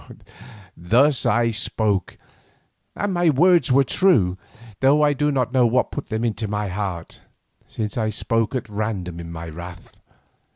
[0.75, 2.17] Thus I spoke,
[2.95, 4.35] and my words were true,
[4.79, 7.21] though I do not know what put them into my heart,
[7.67, 9.91] since I spoke at random in my wrath.